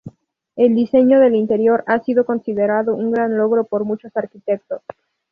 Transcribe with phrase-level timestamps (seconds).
[0.55, 4.81] El diseño del interior ha sido considerado un gran logro por muchos arquitectos.